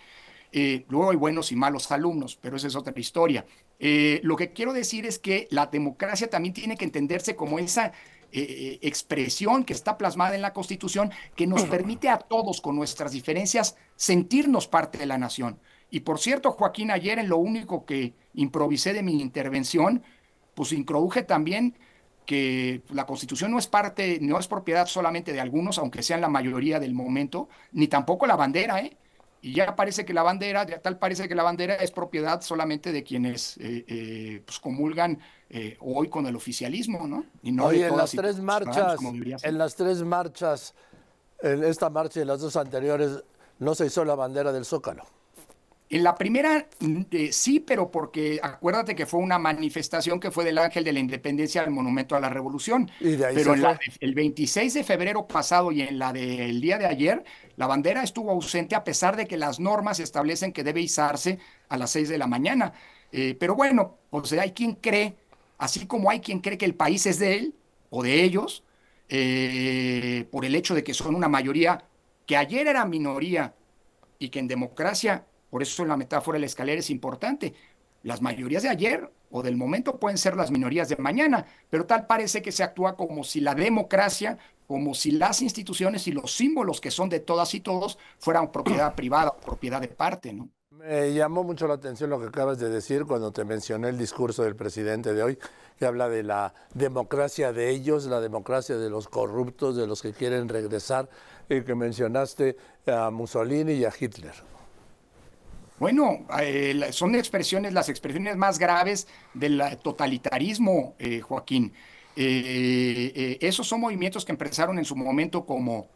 Eh, 0.54 0.86
luego 0.90 1.12
hay 1.12 1.18
buenos 1.18 1.52
y 1.52 1.56
malos 1.56 1.92
alumnos, 1.92 2.38
pero 2.42 2.58
esa 2.58 2.68
es 2.68 2.76
otra 2.76 2.94
historia. 2.98 3.46
Eh, 3.84 4.22
lo 4.24 4.36
que 4.36 4.54
quiero 4.54 4.74
decir 4.74 5.08
es 5.08 5.18
que 5.18 5.48
la 5.50 5.66
democracia 5.66 6.30
también 6.30 6.54
tiene 6.54 6.78
que 6.78 6.86
entenderse 6.86 7.36
como 7.36 7.58
esa 7.58 7.92
eh, 8.32 8.78
expresión 8.84 9.64
que 9.64 9.74
está 9.74 9.98
plasmada 9.98 10.36
en 10.36 10.44
la 10.44 10.54
Constitución 10.54 11.12
que 11.36 11.48
nos 11.48 11.64
permite 11.64 12.08
a 12.08 12.20
todos, 12.20 12.62
con 12.62 12.76
nuestras 12.76 13.12
diferencias, 13.12 13.76
sentirnos 13.96 14.68
parte 14.68 15.00
de 15.00 15.08
la 15.08 15.18
nación. 15.18 15.60
Y 15.90 16.02
por 16.02 16.20
cierto, 16.20 16.52
Joaquín, 16.52 16.92
ayer 16.92 17.18
en 17.18 17.28
lo 17.28 17.38
único 17.38 17.84
que 17.86 18.14
improvisé 18.36 18.94
de 18.94 19.02
mi 19.02 19.20
intervención, 19.20 20.04
pues 20.54 20.74
introduje 20.74 21.24
también 21.24 21.76
que 22.28 22.84
la 22.94 23.08
Constitución 23.08 23.50
no 23.50 23.58
es 23.58 23.66
parte, 23.66 24.20
no 24.22 24.38
es 24.38 24.48
propiedad 24.48 24.86
solamente 24.86 25.34
de 25.34 25.42
algunos, 25.42 25.80
aunque 25.80 26.04
sean 26.04 26.22
la 26.22 26.30
mayoría 26.30 26.80
del 26.80 26.94
momento, 26.94 27.50
ni 27.72 27.88
tampoco 27.88 28.28
la 28.28 28.36
bandera, 28.36 28.80
¿eh? 28.80 28.96
Y 29.42 29.54
ya 29.56 29.76
parece 29.76 30.06
que 30.06 30.14
la 30.14 30.24
bandera, 30.24 30.66
ya 30.66 30.82
tal 30.82 31.00
parece 31.00 31.28
que 31.28 31.34
la 31.34 31.44
bandera 31.44 31.76
es 31.76 31.92
propiedad 31.92 32.42
solamente 32.42 32.92
de 32.92 33.04
quienes 33.04 33.58
eh, 33.58 33.86
eh, 33.88 34.44
pues 34.46 34.60
comulgan 34.60 35.20
eh, 35.50 35.78
hoy 35.80 36.10
con 36.10 36.28
el 36.28 36.36
oficialismo, 36.36 37.08
¿no? 37.08 37.26
Y 37.42 37.52
no 37.52 37.72
en 37.72 37.98
las 37.98 38.12
tres 38.12 38.40
marchas, 38.40 39.00
en 39.44 39.58
las 39.58 39.76
tres 39.76 40.04
marchas, 40.04 40.76
en 41.42 41.64
esta 41.64 41.90
marcha 41.90 42.22
y 42.22 42.26
las 42.26 42.40
dos 42.40 42.56
anteriores, 42.56 43.24
no 43.58 43.74
se 43.74 43.88
hizo 43.88 44.06
la 44.06 44.16
bandera 44.16 44.52
del 44.52 44.66
Zócalo. 44.66 45.06
En 45.94 46.04
la 46.04 46.16
primera 46.16 46.70
sí, 47.32 47.60
pero 47.60 47.92
porque 47.92 48.40
acuérdate 48.42 48.96
que 48.96 49.06
fue 49.06 49.20
una 49.20 49.38
manifestación 49.38 50.22
que 50.22 50.32
fue 50.32 50.46
del 50.46 50.58
Ángel 50.58 50.86
de 50.86 50.94
la 50.94 51.00
Independencia 51.00 51.62
al 51.62 51.70
Monumento 51.70 52.16
a 52.16 52.22
la 52.22 52.30
Revolución. 52.30 52.90
¿Y 53.02 53.18
de 53.18 53.26
ahí 53.26 53.36
pero 53.36 53.54
el 54.00 54.16
26 54.16 54.74
de 54.74 54.86
febrero 54.86 55.28
pasado 55.28 55.70
y 55.74 55.82
en 55.82 56.00
la 56.00 56.14
del 56.14 56.62
día 56.62 56.78
de 56.78 56.86
ayer, 56.86 57.26
la 57.58 57.68
bandera 57.68 58.04
estuvo 58.04 58.32
ausente 58.32 58.74
a 58.74 58.86
pesar 58.86 59.18
de 59.18 59.28
que 59.28 59.36
las 59.36 59.60
normas 59.60 60.00
establecen 60.00 60.54
que 60.54 60.64
debe 60.64 60.80
izarse 60.80 61.40
a 61.68 61.76
las 61.76 61.92
6 61.92 62.08
de 62.08 62.18
la 62.18 62.28
mañana. 62.28 62.72
Eh, 63.12 63.36
pero 63.38 63.56
bueno, 63.56 63.98
o 64.12 64.24
sea, 64.24 64.44
hay 64.44 64.54
quien 64.54 64.76
cree, 64.76 65.16
así 65.58 65.88
como 65.88 66.10
hay 66.10 66.22
quien 66.22 66.40
cree 66.40 66.58
que 66.58 66.66
el 66.66 66.76
país 66.76 67.06
es 67.06 67.20
de 67.20 67.36
él 67.36 67.56
o 67.90 68.02
de 68.02 68.24
ellos, 68.24 68.64
eh, 69.10 70.26
por 70.32 70.46
el 70.46 70.56
hecho 70.56 70.74
de 70.74 70.86
que 70.86 70.94
son 70.94 71.16
una 71.16 71.28
mayoría 71.28 71.84
que 72.26 72.38
ayer 72.38 72.68
era 72.68 72.86
minoría 72.86 73.54
y 74.20 74.30
que 74.30 74.40
en 74.40 74.48
democracia 74.48 75.26
por 75.52 75.62
eso 75.62 75.86
la 75.86 75.98
metáfora 75.98 76.38
de 76.38 76.40
la 76.40 76.46
escalera 76.48 76.80
es 76.80 76.90
importante. 76.90 77.54
Las 78.04 78.22
mayorías 78.22 78.64
de 78.64 78.70
ayer 78.70 79.12
o 79.30 79.44
del 79.44 79.58
momento 79.58 80.00
pueden 80.00 80.18
ser 80.18 80.36
las 80.36 80.50
minorías 80.50 80.90
de 80.90 80.96
mañana, 80.96 81.46
pero 81.70 81.86
tal 81.86 82.08
parece 82.08 82.42
que 82.42 82.52
se 82.52 82.64
actúa 82.64 82.96
como 82.96 83.24
si 83.24 83.42
la 83.42 83.54
democracia, 83.54 84.38
como 84.66 84.96
si 84.96 85.12
las 85.12 85.42
instituciones 85.42 86.08
y 86.08 86.14
los 86.14 86.32
símbolos 86.32 86.82
que 86.82 86.90
son 86.90 87.10
de 87.10 87.20
todas 87.20 87.54
y 87.54 87.60
todos 87.60 88.00
fueran 88.18 88.52
propiedad 88.52 88.96
privada, 88.96 89.36
propiedad 89.36 89.82
de 89.82 89.90
parte, 89.90 90.34
¿no? 90.34 90.50
Me 90.72 91.14
llamó 91.14 91.44
mucho 91.44 91.68
la 91.68 91.76
atención 91.76 92.10
lo 92.10 92.20
que 92.20 92.28
acabas 92.28 92.58
de 92.58 92.70
decir 92.70 93.06
cuando 93.06 93.32
te 93.32 93.44
mencioné 93.44 93.90
el 93.90 94.00
discurso 94.00 94.44
del 94.44 94.56
presidente 94.56 95.14
de 95.14 95.22
hoy, 95.22 95.38
que 95.78 95.86
habla 95.86 96.10
de 96.10 96.24
la 96.24 96.56
democracia 96.74 97.54
de 97.54 97.70
ellos, 97.70 98.06
la 98.06 98.20
democracia 98.20 98.78
de 98.78 98.90
los 98.90 99.08
corruptos, 99.08 99.76
de 99.76 99.86
los 99.86 100.02
que 100.02 100.14
quieren 100.14 100.50
regresar, 100.50 101.08
y 101.50 101.62
que 101.62 101.76
mencionaste 101.76 102.56
a 102.88 103.12
Mussolini 103.12 103.74
y 103.74 103.86
a 103.86 103.92
Hitler. 103.98 104.34
Bueno, 105.82 106.28
eh, 106.40 106.90
son 106.92 107.16
expresiones, 107.16 107.74
las 107.74 107.90
expresiones 107.90 108.38
más 108.38 108.60
graves 108.60 109.08
del 109.34 109.64
totalitarismo, 109.82 110.94
eh, 111.00 111.22
Joaquín. 111.22 111.74
Eh, 112.16 113.40
esos 113.42 113.68
son 113.68 113.82
movimientos 113.82 114.24
que 114.24 114.32
empezaron 114.32 114.78
en 114.78 114.86
su 114.86 114.96
momento 114.96 115.44
como 115.44 115.88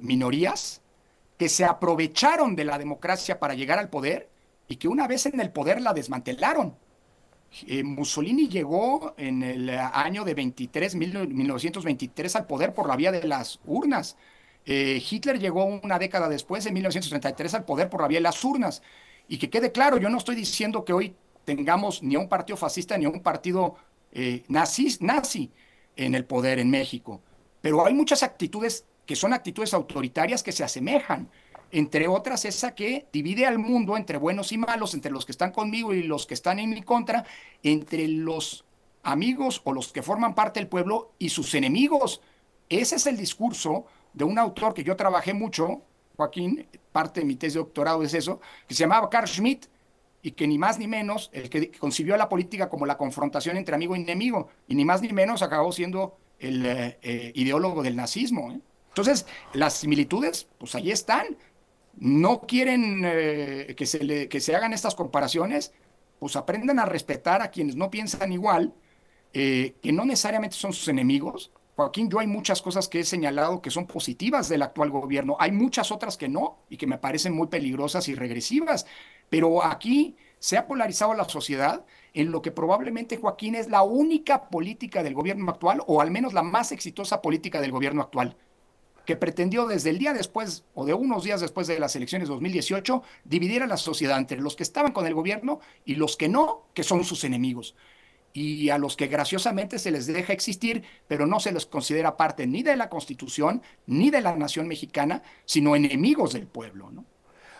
minorías, 0.00 0.82
que 1.38 1.48
se 1.48 1.64
aprovecharon 1.64 2.56
de 2.56 2.64
la 2.64 2.76
democracia 2.76 3.38
para 3.38 3.54
llegar 3.54 3.78
al 3.78 3.88
poder 3.88 4.28
y 4.66 4.74
que 4.74 4.88
una 4.88 5.06
vez 5.06 5.26
en 5.26 5.38
el 5.38 5.52
poder 5.52 5.80
la 5.80 5.94
desmantelaron. 5.94 6.74
Mussolini 7.84 8.48
llegó 8.48 9.14
en 9.16 9.44
el 9.44 9.70
año 9.70 10.24
de 10.24 10.34
23, 10.34 10.96
1923 10.96 12.34
al 12.34 12.48
poder 12.48 12.74
por 12.74 12.88
la 12.88 12.96
vía 12.96 13.12
de 13.12 13.28
las 13.28 13.60
urnas. 13.64 14.16
Hitler 14.66 15.38
llegó 15.38 15.64
una 15.66 16.00
década 16.00 16.28
después, 16.28 16.66
en 16.66 16.74
1933, 16.74 17.54
al 17.54 17.64
poder 17.64 17.88
por 17.88 18.02
la 18.02 18.08
vía 18.08 18.18
de 18.18 18.24
las 18.24 18.42
urnas. 18.42 18.82
Y 19.30 19.38
que 19.38 19.48
quede 19.48 19.70
claro, 19.70 19.96
yo 19.96 20.10
no 20.10 20.18
estoy 20.18 20.34
diciendo 20.34 20.84
que 20.84 20.92
hoy 20.92 21.14
tengamos 21.44 22.02
ni 22.02 22.16
a 22.16 22.18
un 22.18 22.28
partido 22.28 22.56
fascista 22.56 22.98
ni 22.98 23.04
a 23.04 23.10
un 23.10 23.22
partido 23.22 23.76
eh, 24.10 24.42
nazi. 24.48 24.96
nazi. 24.98 25.52
en 25.94 26.16
el 26.16 26.24
poder 26.24 26.58
en 26.58 26.68
México. 26.68 27.20
Pero 27.60 27.86
hay 27.86 27.94
muchas 27.94 28.24
actitudes 28.24 28.84
que 29.06 29.14
son 29.14 29.32
actitudes 29.32 29.72
autoritarias 29.72 30.42
que 30.42 30.50
se 30.50 30.64
asemejan. 30.64 31.30
Entre 31.70 32.08
otras, 32.08 32.44
esa 32.44 32.74
que 32.74 33.06
divide 33.12 33.46
al 33.46 33.60
mundo 33.60 33.96
entre 33.96 34.18
buenos 34.18 34.50
y 34.50 34.58
malos, 34.58 34.94
entre 34.94 35.12
los 35.12 35.24
que 35.24 35.32
están 35.32 35.52
conmigo 35.52 35.94
y 35.94 36.02
los 36.02 36.26
que 36.26 36.34
están 36.34 36.58
en 36.58 36.70
mi 36.70 36.82
contra, 36.82 37.24
entre 37.62 38.08
los 38.08 38.64
amigos 39.04 39.60
o 39.62 39.72
los 39.72 39.92
que 39.92 40.02
forman 40.02 40.34
parte 40.34 40.58
del 40.58 40.68
pueblo 40.68 41.12
y 41.20 41.28
sus 41.28 41.54
enemigos. 41.54 42.20
Ese 42.68 42.96
es 42.96 43.06
el 43.06 43.16
discurso 43.16 43.86
de 44.12 44.24
un 44.24 44.40
autor 44.40 44.74
que 44.74 44.82
yo 44.82 44.96
trabajé 44.96 45.34
mucho, 45.34 45.82
Joaquín, 46.20 46.66
parte 46.92 47.20
de 47.20 47.26
mi 47.26 47.36
tesis 47.36 47.54
de 47.54 47.60
doctorado 47.60 48.02
es 48.02 48.14
eso, 48.14 48.40
que 48.68 48.74
se 48.74 48.80
llamaba 48.80 49.08
Carl 49.08 49.26
Schmitt, 49.26 49.66
y 50.22 50.32
que 50.32 50.46
ni 50.46 50.58
más 50.58 50.78
ni 50.78 50.86
menos, 50.86 51.30
el 51.32 51.48
que 51.48 51.70
concibió 51.70 52.16
la 52.16 52.28
política 52.28 52.68
como 52.68 52.86
la 52.86 52.98
confrontación 52.98 53.56
entre 53.56 53.74
amigo 53.74 53.96
y 53.96 54.00
enemigo, 54.00 54.48
y 54.68 54.74
ni 54.74 54.84
más 54.84 55.00
ni 55.00 55.12
menos 55.12 55.42
acabó 55.42 55.72
siendo 55.72 56.18
el 56.38 56.66
eh, 56.66 56.98
eh, 57.02 57.32
ideólogo 57.34 57.82
del 57.82 57.96
nazismo. 57.96 58.52
¿eh? 58.52 58.60
Entonces, 58.88 59.26
las 59.54 59.74
similitudes, 59.74 60.46
pues 60.58 60.74
ahí 60.74 60.90
están. 60.90 61.38
No 61.96 62.42
quieren 62.42 63.02
que, 63.02 63.84
se 63.86 64.04
le, 64.04 64.28
que 64.28 64.40
se 64.40 64.54
hagan 64.54 64.72
estas 64.72 64.94
comparaciones, 64.94 65.72
pues 66.18 66.36
aprendan 66.36 66.78
a 66.78 66.86
respetar 66.86 67.42
a 67.42 67.50
quienes 67.50 67.76
no 67.76 67.90
piensan 67.90 68.32
igual, 68.32 68.72
que 69.32 69.92
no 69.92 70.04
necesariamente 70.04 70.56
son 70.56 70.72
sus 70.72 70.88
enemigos, 70.88 71.50
Joaquín, 71.76 72.10
yo 72.10 72.18
hay 72.18 72.26
muchas 72.26 72.60
cosas 72.60 72.88
que 72.88 73.00
he 73.00 73.04
señalado 73.04 73.62
que 73.62 73.70
son 73.70 73.86
positivas 73.86 74.48
del 74.48 74.62
actual 74.62 74.90
gobierno, 74.90 75.36
hay 75.38 75.52
muchas 75.52 75.90
otras 75.90 76.16
que 76.16 76.28
no 76.28 76.58
y 76.68 76.76
que 76.76 76.86
me 76.86 76.98
parecen 76.98 77.32
muy 77.32 77.46
peligrosas 77.46 78.08
y 78.08 78.14
regresivas, 78.14 78.86
pero 79.28 79.64
aquí 79.64 80.16
se 80.38 80.58
ha 80.58 80.66
polarizado 80.66 81.14
la 81.14 81.28
sociedad 81.28 81.84
en 82.12 82.32
lo 82.32 82.42
que 82.42 82.50
probablemente, 82.50 83.16
Joaquín, 83.16 83.54
es 83.54 83.68
la 83.68 83.82
única 83.82 84.48
política 84.48 85.02
del 85.02 85.14
gobierno 85.14 85.50
actual, 85.50 85.82
o 85.86 86.00
al 86.00 86.10
menos 86.10 86.32
la 86.32 86.42
más 86.42 86.72
exitosa 86.72 87.22
política 87.22 87.60
del 87.60 87.72
gobierno 87.72 88.02
actual, 88.02 88.36
que 89.06 89.16
pretendió 89.16 89.66
desde 89.66 89.90
el 89.90 89.98
día 89.98 90.12
después 90.12 90.64
o 90.74 90.84
de 90.84 90.94
unos 90.94 91.24
días 91.24 91.40
después 91.40 91.66
de 91.66 91.78
las 91.78 91.94
elecciones 91.96 92.28
2018 92.28 93.02
dividir 93.24 93.62
a 93.62 93.66
la 93.66 93.76
sociedad 93.76 94.18
entre 94.18 94.40
los 94.40 94.56
que 94.56 94.62
estaban 94.62 94.92
con 94.92 95.06
el 95.06 95.14
gobierno 95.14 95.60
y 95.84 95.94
los 95.94 96.16
que 96.16 96.28
no, 96.28 96.64
que 96.74 96.82
son 96.82 97.04
sus 97.04 97.24
enemigos 97.24 97.74
y 98.32 98.70
a 98.70 98.78
los 98.78 98.96
que 98.96 99.08
graciosamente 99.08 99.78
se 99.78 99.90
les 99.90 100.06
deja 100.06 100.32
existir, 100.32 100.84
pero 101.08 101.26
no 101.26 101.40
se 101.40 101.52
les 101.52 101.66
considera 101.66 102.16
parte 102.16 102.46
ni 102.46 102.62
de 102.62 102.76
la 102.76 102.88
Constitución 102.88 103.62
ni 103.86 104.10
de 104.10 104.20
la 104.20 104.36
nación 104.36 104.68
mexicana, 104.68 105.22
sino 105.44 105.74
enemigos 105.74 106.32
del 106.32 106.46
pueblo. 106.46 106.90
¿no? 106.90 107.04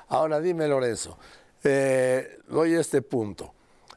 Ahora 0.08 0.40
dime, 0.40 0.68
Lorenzo, 0.68 1.18
eh, 1.64 2.38
doy 2.48 2.74
este 2.74 3.02
punto. 3.02 3.54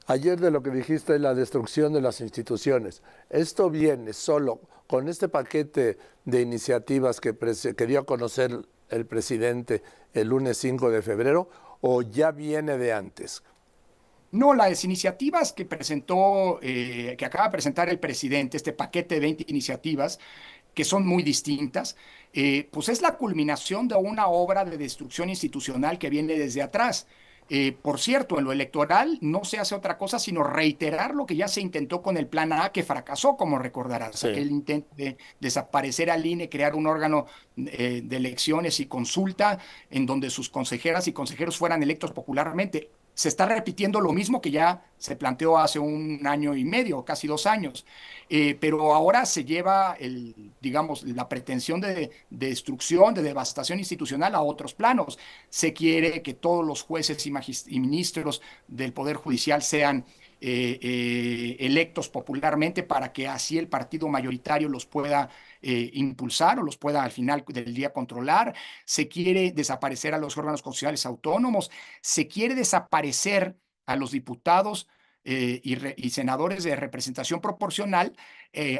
Ayer 0.07 0.39
de 0.39 0.51
lo 0.51 0.61
que 0.61 0.71
dijiste, 0.71 1.17
la 1.17 1.33
destrucción 1.33 1.93
de 1.93 2.01
las 2.01 2.19
instituciones. 2.19 3.01
¿Esto 3.29 3.69
viene 3.69 4.11
solo 4.13 4.59
con 4.87 5.07
este 5.07 5.29
paquete 5.29 5.97
de 6.25 6.41
iniciativas 6.41 7.21
que, 7.21 7.33
que 7.33 7.87
dio 7.87 8.01
a 8.01 8.05
conocer 8.05 8.65
el 8.89 9.05
presidente 9.05 9.81
el 10.13 10.27
lunes 10.27 10.57
5 10.57 10.91
de 10.91 11.01
febrero 11.01 11.49
o 11.81 12.01
ya 12.01 12.31
viene 12.31 12.77
de 12.77 12.93
antes? 12.93 13.43
No, 14.33 14.55
las 14.55 14.83
iniciativas 14.83 15.53
que 15.53 15.63
presentó, 15.63 16.57
eh, 16.63 17.13
que 17.19 17.23
acaba 17.23 17.45
de 17.45 17.51
presentar 17.51 17.87
el 17.89 17.99
presidente, 17.99 18.57
este 18.57 18.73
paquete 18.73 19.15
de 19.15 19.21
20 19.21 19.45
iniciativas, 19.47 20.19
que 20.73 20.83
son 20.83 21.05
muy 21.05 21.21
distintas, 21.21 21.95
eh, 22.33 22.67
pues 22.71 22.89
es 22.89 23.03
la 23.03 23.15
culminación 23.15 23.87
de 23.87 23.93
una 23.93 24.25
obra 24.25 24.65
de 24.65 24.75
destrucción 24.75 25.29
institucional 25.29 25.99
que 25.99 26.09
viene 26.09 26.33
desde 26.33 26.63
atrás. 26.63 27.05
Eh, 27.47 27.77
por 27.79 27.99
cierto, 27.99 28.39
en 28.39 28.45
lo 28.45 28.51
electoral 28.51 29.19
no 29.21 29.43
se 29.43 29.59
hace 29.59 29.75
otra 29.75 29.99
cosa 29.99 30.17
sino 30.17 30.43
reiterar 30.43 31.13
lo 31.13 31.27
que 31.27 31.35
ya 31.35 31.47
se 31.47 31.61
intentó 31.61 32.01
con 32.01 32.17
el 32.17 32.25
plan 32.25 32.53
A, 32.53 32.71
que 32.71 32.81
fracasó, 32.81 33.37
como 33.37 33.59
recordarás. 33.59 34.23
El 34.23 34.49
intento 34.49 34.95
de 34.95 35.15
desaparecer 35.41 36.09
al 36.09 36.25
INE, 36.25 36.49
crear 36.49 36.73
un 36.73 36.87
órgano 36.87 37.27
de 37.55 38.03
elecciones 38.09 38.79
y 38.79 38.87
consulta 38.87 39.59
en 39.91 40.07
donde 40.07 40.31
sus 40.31 40.49
consejeras 40.49 41.07
y 41.07 41.13
consejeros 41.13 41.55
fueran 41.55 41.83
electos 41.83 42.11
popularmente 42.11 42.89
se 43.13 43.29
está 43.29 43.45
repitiendo 43.45 44.01
lo 44.01 44.11
mismo 44.11 44.41
que 44.41 44.51
ya 44.51 44.85
se 44.97 45.15
planteó 45.15 45.57
hace 45.57 45.79
un 45.79 46.25
año 46.25 46.55
y 46.55 46.63
medio, 46.63 47.03
casi 47.03 47.27
dos 47.27 47.45
años. 47.45 47.85
Eh, 48.29 48.57
pero 48.59 48.93
ahora 48.93 49.25
se 49.25 49.45
lleva, 49.45 49.95
el, 49.99 50.33
digamos, 50.61 51.03
la 51.03 51.29
pretensión 51.29 51.81
de, 51.81 52.09
destrucción, 52.29 53.13
de 53.13 53.21
devastación 53.21 53.79
institucional 53.79 54.33
a 54.33 54.41
otros 54.41 54.73
planos. 54.73 55.19
Se 55.49 55.73
quiere 55.73 56.21
que 56.21 56.33
todos 56.33 56.65
los 56.65 56.81
jueces 56.81 57.25
y 57.25 57.79
ministros 57.79 58.41
del 58.67 58.93
Poder 58.93 59.17
Judicial 59.17 59.61
sean 59.61 60.05
eh, 60.45 60.77
eh, 60.81 61.55
electos 61.65 62.09
popularmente 62.09 62.83
para 62.83 63.13
que 63.13 63.29
así 63.29 63.57
el 63.57 63.69
partido 63.69 64.09
mayoritario 64.09 64.67
los 64.67 64.85
pueda 64.85 65.29
eh, 65.61 65.89
impulsar 65.93 66.59
o 66.59 66.63
los 66.63 66.75
pueda 66.75 67.01
al 67.01 67.11
final 67.11 67.45
del 67.47 67.73
día 67.73 67.93
controlar. 67.93 68.53
Se 68.83 69.07
quiere 69.07 69.53
desaparecer 69.53 70.13
a 70.13 70.17
los 70.17 70.37
órganos 70.37 70.61
constitucionales 70.61 71.05
autónomos, 71.05 71.71
se 72.01 72.27
quiere 72.27 72.55
desaparecer 72.55 73.55
a 73.85 73.95
los 73.95 74.11
diputados 74.11 74.89
y, 75.23 76.09
senadores 76.09 76.65
de 76.65 76.75
representación 76.75 77.39
proporcional, 77.39 78.13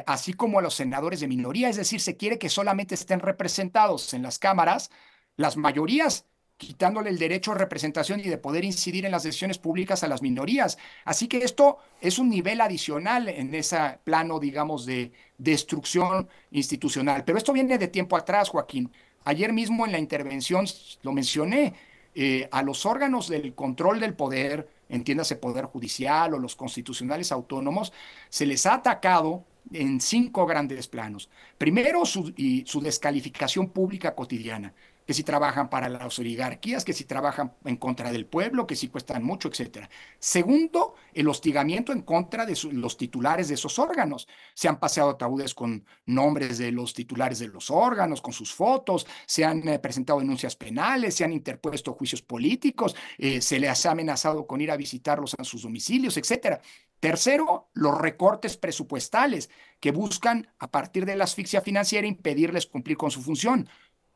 así 0.06 0.34
como 0.34 0.58
a 0.58 0.62
los 0.62 0.74
senadores 0.74 1.20
de 1.20 1.28
minoría, 1.28 1.70
es 1.70 1.76
decir, 1.76 2.00
se 2.02 2.18
quiere 2.18 2.38
que 2.38 2.50
solamente 2.50 2.94
estén 2.94 3.20
representados 3.20 4.12
en 4.12 4.22
las 4.22 4.38
cámaras 4.38 4.90
las 5.36 5.56
mayorías 5.56 6.26
quitándole 6.56 7.10
el 7.10 7.18
derecho 7.18 7.52
a 7.52 7.56
representación 7.56 8.20
y 8.20 8.24
de 8.24 8.38
poder 8.38 8.64
incidir 8.64 9.04
en 9.04 9.12
las 9.12 9.24
decisiones 9.24 9.58
públicas 9.58 10.02
a 10.02 10.08
las 10.08 10.22
minorías. 10.22 10.78
Así 11.04 11.26
que 11.28 11.38
esto 11.38 11.78
es 12.00 12.18
un 12.18 12.30
nivel 12.30 12.60
adicional 12.60 13.28
en 13.28 13.54
ese 13.54 13.98
plano, 14.04 14.38
digamos, 14.38 14.86
de 14.86 15.12
destrucción 15.36 16.28
institucional. 16.52 17.24
Pero 17.24 17.38
esto 17.38 17.52
viene 17.52 17.78
de 17.78 17.88
tiempo 17.88 18.16
atrás, 18.16 18.48
Joaquín. 18.48 18.90
Ayer 19.24 19.52
mismo 19.52 19.84
en 19.86 19.92
la 19.92 19.98
intervención 19.98 20.66
lo 21.02 21.12
mencioné, 21.12 21.74
eh, 22.14 22.48
a 22.52 22.62
los 22.62 22.86
órganos 22.86 23.28
del 23.28 23.54
control 23.54 23.98
del 23.98 24.14
poder, 24.14 24.68
entiéndase 24.88 25.34
poder 25.34 25.64
judicial 25.64 26.34
o 26.34 26.38
los 26.38 26.54
constitucionales 26.54 27.32
autónomos, 27.32 27.92
se 28.28 28.46
les 28.46 28.66
ha 28.66 28.74
atacado 28.74 29.44
en 29.72 30.00
cinco 30.00 30.46
grandes 30.46 30.86
planos. 30.86 31.28
Primero, 31.58 32.04
su, 32.04 32.32
su 32.66 32.80
descalificación 32.80 33.70
pública 33.70 34.14
cotidiana 34.14 34.74
que 35.06 35.14
si 35.14 35.22
trabajan 35.22 35.68
para 35.68 35.88
las 35.88 36.18
oligarquías, 36.18 36.84
que 36.84 36.92
si 36.92 37.04
trabajan 37.04 37.54
en 37.64 37.76
contra 37.76 38.12
del 38.12 38.26
pueblo, 38.26 38.66
que 38.66 38.76
si 38.76 38.88
cuestan 38.88 39.22
mucho, 39.22 39.48
etc. 39.48 39.88
Segundo, 40.18 40.94
el 41.12 41.28
hostigamiento 41.28 41.92
en 41.92 42.02
contra 42.02 42.46
de 42.46 42.58
los 42.72 42.96
titulares 42.96 43.48
de 43.48 43.54
esos 43.54 43.78
órganos. 43.78 44.26
Se 44.54 44.68
han 44.68 44.78
paseado 44.78 45.10
ataúdes 45.10 45.54
con 45.54 45.84
nombres 46.06 46.58
de 46.58 46.72
los 46.72 46.94
titulares 46.94 47.38
de 47.38 47.48
los 47.48 47.70
órganos, 47.70 48.20
con 48.20 48.32
sus 48.32 48.52
fotos, 48.52 49.06
se 49.26 49.44
han 49.44 49.66
eh, 49.68 49.78
presentado 49.78 50.20
denuncias 50.20 50.56
penales, 50.56 51.14
se 51.14 51.24
han 51.24 51.32
interpuesto 51.32 51.92
juicios 51.94 52.22
políticos, 52.22 52.96
eh, 53.18 53.40
se 53.40 53.58
les 53.58 53.84
ha 53.86 53.90
amenazado 53.90 54.46
con 54.46 54.60
ir 54.60 54.70
a 54.70 54.76
visitarlos 54.76 55.34
en 55.38 55.44
sus 55.44 55.62
domicilios, 55.62 56.16
etc. 56.16 56.60
Tercero, 57.00 57.68
los 57.74 57.98
recortes 57.98 58.56
presupuestales 58.56 59.50
que 59.78 59.92
buscan, 59.92 60.48
a 60.58 60.70
partir 60.70 61.04
de 61.04 61.16
la 61.16 61.24
asfixia 61.24 61.60
financiera, 61.60 62.06
impedirles 62.06 62.66
cumplir 62.66 62.96
con 62.96 63.10
su 63.10 63.20
función. 63.20 63.68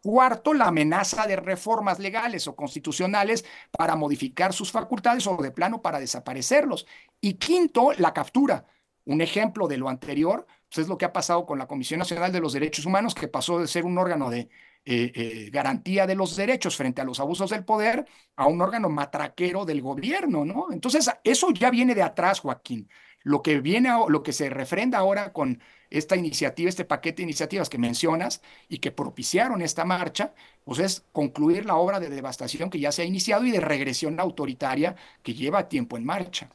Cuarto, 0.02 0.54
la 0.54 0.66
amenaza 0.66 1.26
de 1.26 1.36
reformas 1.36 1.98
legales 1.98 2.46
o 2.46 2.54
constitucionales 2.56 3.44
para 3.70 3.96
modificar 3.96 4.52
sus 4.52 4.70
facultades 4.70 5.26
o 5.26 5.36
de 5.36 5.50
plano 5.50 5.82
para 5.82 6.00
desaparecerlos. 6.00 6.86
Y 7.20 7.34
quinto, 7.34 7.92
la 7.98 8.12
captura. 8.14 8.66
Un 9.04 9.20
ejemplo 9.22 9.66
de 9.68 9.78
lo 9.78 9.88
anterior 9.88 10.46
pues 10.68 10.84
es 10.84 10.88
lo 10.88 10.98
que 10.98 11.06
ha 11.06 11.12
pasado 11.12 11.46
con 11.46 11.58
la 11.58 11.66
Comisión 11.66 11.98
Nacional 11.98 12.30
de 12.30 12.40
los 12.40 12.52
Derechos 12.52 12.84
Humanos, 12.84 13.14
que 13.14 13.28
pasó 13.28 13.58
de 13.58 13.66
ser 13.66 13.84
un 13.84 13.96
órgano 13.96 14.28
de 14.28 14.50
eh, 14.84 15.12
eh, 15.14 15.50
garantía 15.50 16.06
de 16.06 16.14
los 16.14 16.36
derechos 16.36 16.76
frente 16.76 17.00
a 17.00 17.04
los 17.04 17.20
abusos 17.20 17.50
del 17.50 17.64
poder 17.64 18.06
a 18.36 18.46
un 18.46 18.60
órgano 18.60 18.88
matraquero 18.88 19.64
del 19.64 19.80
gobierno, 19.80 20.44
¿no? 20.44 20.66
Entonces, 20.70 21.10
eso 21.24 21.50
ya 21.52 21.70
viene 21.70 21.94
de 21.94 22.02
atrás, 22.02 22.40
Joaquín. 22.40 22.88
Lo 23.28 23.42
que 23.42 23.60
viene, 23.60 23.90
lo 24.08 24.22
que 24.22 24.32
se 24.32 24.48
refrenda 24.48 24.96
ahora 24.96 25.34
con 25.34 25.60
esta 25.90 26.16
iniciativa, 26.16 26.70
este 26.70 26.86
paquete 26.86 27.18
de 27.18 27.24
iniciativas 27.24 27.68
que 27.68 27.76
mencionas 27.76 28.40
y 28.70 28.78
que 28.78 28.90
propiciaron 28.90 29.60
esta 29.60 29.84
marcha, 29.84 30.32
pues 30.64 30.78
es 30.78 31.04
concluir 31.12 31.66
la 31.66 31.76
obra 31.76 32.00
de 32.00 32.08
devastación 32.08 32.70
que 32.70 32.80
ya 32.80 32.90
se 32.90 33.02
ha 33.02 33.04
iniciado 33.04 33.44
y 33.44 33.50
de 33.50 33.60
regresión 33.60 34.18
autoritaria 34.18 34.96
que 35.22 35.34
lleva 35.34 35.68
tiempo 35.68 35.98
en 35.98 36.06
marcha. 36.06 36.48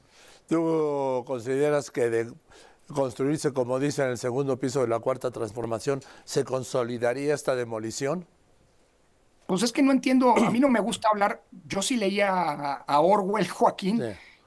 ¿Tú 0.47 1.23
consideras 1.27 1.91
que 1.91 2.09
de 2.09 2.33
construirse, 2.91 3.53
como 3.53 3.77
dice 3.79 4.01
en 4.01 4.09
el 4.09 4.17
segundo 4.17 4.57
piso 4.57 4.81
de 4.81 4.87
la 4.87 4.97
cuarta 4.97 5.29
transformación, 5.29 6.01
se 6.23 6.43
consolidaría 6.43 7.35
esta 7.35 7.55
demolición? 7.55 8.25
Pues 9.45 9.61
es 9.61 9.71
que 9.71 9.83
no 9.83 9.91
entiendo, 9.91 10.35
a 10.35 10.49
mí 10.49 10.59
no 10.59 10.69
me 10.69 10.79
gusta 10.79 11.09
hablar, 11.09 11.43
yo 11.67 11.83
sí 11.83 11.97
leía 11.97 12.31
a, 12.31 12.99
Orwell, 12.99 13.47
Joaquín, 13.49 14.01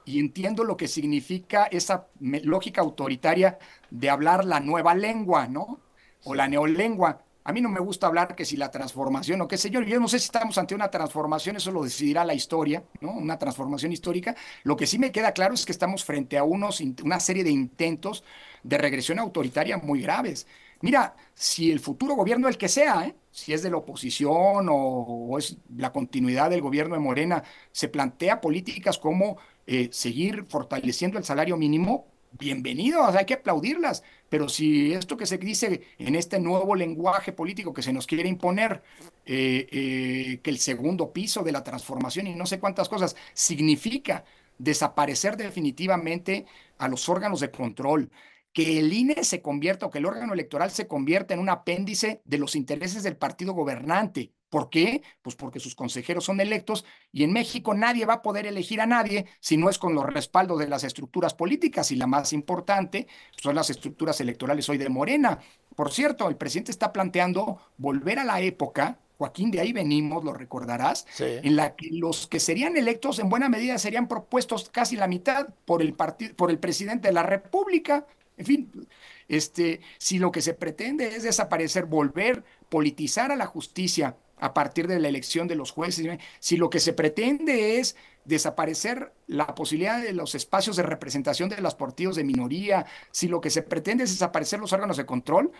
y 0.07 0.19
entiendo 0.19 0.63
lo 0.63 0.77
que 0.77 0.87
significa 0.87 1.65
esa 1.65 2.07
lógica 2.21 2.79
autoritaria 2.79 3.59
de 3.91 4.09
hablar 4.09 4.45
la 4.45 4.61
nueva 4.61 4.95
lengua, 4.95 5.47
¿no? 5.47 5.81
O 6.23 6.33
la 6.33 6.47
neolengua. 6.47 7.21
A 7.43 7.51
mí 7.51 7.59
no 7.59 7.67
me 7.67 7.81
gusta 7.81 8.07
hablar 8.07 8.33
que 8.33 8.45
si 8.45 8.55
la 8.55 8.71
transformación 8.71 9.41
o 9.41 9.49
qué 9.49 9.57
sé 9.57 9.69
yo, 9.69 9.81
yo 9.81 9.99
no 9.99 10.07
sé 10.07 10.19
si 10.19 10.25
estamos 10.25 10.57
ante 10.57 10.73
una 10.73 10.89
transformación, 10.89 11.57
eso 11.57 11.71
lo 11.71 11.83
decidirá 11.83 12.23
la 12.23 12.33
historia, 12.33 12.83
¿no? 13.01 13.11
Una 13.11 13.37
transformación 13.37 13.91
histórica. 13.91 14.33
Lo 14.63 14.77
que 14.77 14.87
sí 14.87 14.97
me 14.97 15.11
queda 15.11 15.33
claro 15.33 15.53
es 15.53 15.65
que 15.65 15.73
estamos 15.73 16.05
frente 16.05 16.37
a 16.37 16.45
unos, 16.45 16.81
una 17.03 17.19
serie 17.19 17.43
de 17.43 17.51
intentos 17.51 18.23
de 18.63 18.77
regresión 18.77 19.19
autoritaria 19.19 19.77
muy 19.77 20.01
graves. 20.01 20.47
Mira, 20.81 21.15
si 21.33 21.69
el 21.69 21.81
futuro 21.81 22.15
gobierno, 22.15 22.47
el 22.47 22.57
que 22.57 22.69
sea, 22.69 23.07
¿eh? 23.07 23.15
si 23.31 23.51
es 23.51 23.61
de 23.61 23.71
la 23.71 23.77
oposición 23.77 24.67
o, 24.69 25.37
es 25.37 25.57
la 25.75 25.91
continuidad 25.91 26.49
del 26.49 26.61
gobierno 26.61 26.95
de 26.95 27.01
Morena, 27.01 27.43
se 27.71 27.89
plantea 27.89 28.39
políticas 28.39 28.97
como 28.97 29.37
eh, 29.67 29.89
seguir 29.91 30.45
fortaleciendo 30.45 31.17
el 31.17 31.25
salario 31.25 31.57
mínimo, 31.57 32.07
bienvenidos, 32.31 33.13
hay 33.15 33.25
que 33.25 33.33
aplaudirlas. 33.35 34.01
Pero 34.29 34.47
si 34.49 34.93
esto 34.93 35.17
que 35.17 35.25
se 35.25 35.37
dice 35.37 35.81
en 35.97 36.15
este 36.15 36.39
nuevo 36.39 36.73
lenguaje 36.75 37.33
político 37.33 37.73
que 37.73 37.81
se 37.81 37.93
nos 37.93 38.07
quiere 38.07 38.29
imponer, 38.29 38.81
eh, 39.25 39.67
eh, 39.71 40.39
que 40.41 40.49
el 40.49 40.59
segundo 40.59 41.11
piso 41.11 41.43
de 41.43 41.51
la 41.51 41.63
transformación 41.63 42.27
y 42.27 42.35
no 42.35 42.45
sé 42.45 42.59
cuántas 42.59 42.89
cosas, 42.89 43.15
significa 43.33 44.23
desaparecer 44.57 45.37
definitivamente 45.37 46.45
a 46.77 46.87
los 46.87 47.09
órganos 47.09 47.41
de 47.41 47.51
control, 47.51 48.09
que 48.53 48.79
el 48.79 48.91
INE 48.93 49.23
se 49.23 49.41
convierta 49.41 49.85
o 49.85 49.89
que 49.91 49.99
el 49.99 50.05
órgano 50.05 50.33
electoral 50.33 50.71
se 50.71 50.87
convierta 50.87 51.33
en 51.33 51.39
un 51.41 51.49
apéndice 51.49 52.21
de 52.25 52.37
los 52.37 52.55
intereses 52.55 53.03
del 53.03 53.17
partido 53.17 53.53
gobernante. 53.53 54.31
¿Por 54.49 54.69
qué? 54.69 55.01
Pues 55.21 55.35
porque 55.35 55.59
sus 55.59 55.75
consejeros 55.75 56.23
son 56.25 56.39
electos 56.39 56.85
y 57.11 57.23
en 57.23 57.33
México 57.33 57.73
nadie 57.73 58.05
va 58.05 58.15
a 58.15 58.21
poder 58.21 58.45
elegir 58.45 58.79
a 58.79 58.85
nadie 58.85 59.25
si 59.39 59.57
no 59.57 59.69
es 59.69 59.77
con 59.77 59.93
los 59.93 60.05
respaldos 60.05 60.59
de 60.59 60.67
las 60.67 60.83
estructuras 60.83 61.33
políticas 61.33 61.91
y 61.91 61.95
la 61.95 62.07
más 62.07 62.31
importante 62.31 63.07
son 63.41 63.55
las 63.55 63.69
estructuras 63.69 64.21
electorales 64.21 64.69
hoy 64.69 64.77
de 64.77 64.89
Morena. 64.89 65.39
Por 65.75 65.91
cierto, 65.91 66.29
el 66.29 66.37
presidente 66.37 66.71
está 66.71 66.93
planteando 66.93 67.59
volver 67.77 68.19
a 68.19 68.25
la 68.25 68.39
época 68.39 68.99
Joaquín, 69.17 69.49
de 69.49 69.59
ahí 69.59 69.73
venimos, 69.73 70.23
lo 70.23 70.33
recordarás, 70.33 71.07
en 71.19 71.55
la 71.55 71.75
que 71.75 71.89
los 71.91 72.27
que 72.27 72.39
serían 72.39 72.77
electos 72.77 73.17
en 73.17 73.29
buena 73.29 73.49
medida 73.49 73.79
serían 73.79 74.07
propuestos 74.07 74.69
casi 74.69 74.95
la 74.95 75.07
mitad 75.07 75.47
por 75.65 75.81
el, 75.81 75.95
por 75.95 76.51
el 76.51 76.59
presidente 76.59 77.07
de 77.07 77.15
la 77.15 77.23
República. 77.23 78.05
En 78.37 78.45
fin, 78.45 78.87
este, 79.27 79.81
si 79.97 80.19
lo 80.19 80.31
que 80.31 80.43
se 80.43 80.53
pretende 80.53 81.15
es 81.15 81.23
desaparecer, 81.23 81.85
volver, 81.85 82.43
politizar 82.69 83.31
a 83.31 83.35
la 83.35 83.47
justicia 83.47 84.15
a 84.39 84.53
partir 84.53 84.87
de 84.87 84.99
la 84.99 85.07
elección 85.07 85.47
de 85.47 85.55
los 85.55 85.71
jueces, 85.71 86.19
si 86.39 86.57
lo 86.57 86.69
que 86.69 86.79
se 86.79 86.93
pretende 86.93 87.79
es 87.79 87.95
desaparecer 88.25 89.13
la 89.27 89.55
posibilidad 89.55 90.01
de 90.01 90.13
los 90.13 90.35
espacios 90.35 90.75
de 90.75 90.83
representación 90.83 91.49
de 91.49 91.61
los 91.61 91.75
partidos 91.75 92.15
de 92.15 92.23
minoría, 92.23 92.85
si 93.11 93.27
lo 93.27 93.41
que 93.41 93.49
se 93.49 93.61
pretende 93.61 94.03
es 94.03 94.11
desaparecer 94.11 94.59
los 94.59 94.73
órganos 94.73 94.97
de 94.97 95.05
control, 95.05 95.51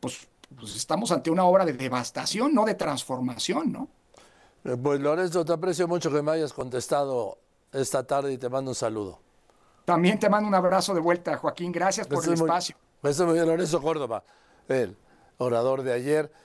pues, 0.00 0.28
pues 0.56 0.76
estamos 0.76 1.10
ante 1.12 1.30
una 1.30 1.44
obra 1.44 1.64
de 1.64 1.72
devastación, 1.72 2.54
no 2.54 2.64
de 2.64 2.74
transformación, 2.74 3.72
¿no? 3.72 3.88
Eh, 4.64 4.76
pues 4.76 5.00
Lorenzo, 5.00 5.44
te 5.44 5.52
aprecio 5.52 5.88
mucho 5.88 6.10
que 6.12 6.22
me 6.22 6.32
hayas 6.32 6.52
contestado 6.52 7.38
esta 7.72 8.06
tarde 8.06 8.32
y 8.32 8.38
te 8.38 8.48
mando 8.48 8.72
un 8.72 8.74
saludo. 8.74 9.20
También 9.84 10.18
te 10.18 10.28
mando 10.28 10.46
un 10.46 10.54
abrazo 10.54 10.94
de 10.94 11.00
vuelta, 11.00 11.36
Joaquín. 11.36 11.72
Gracias 11.72 12.06
por 12.06 12.24
el 12.24 12.34
espacio. 12.34 12.76
Eso 13.02 13.24
muy 13.24 13.34
bien, 13.34 13.46
Lorenzo 13.46 13.80
Córdoba, 13.80 14.22
el 14.68 14.96
orador 15.38 15.82
de 15.82 15.92
ayer. 15.94 16.30